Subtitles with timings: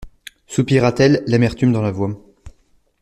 [0.47, 2.19] Soupira-t-elle l'amertume dans la voix.